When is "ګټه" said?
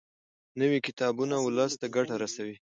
1.95-2.15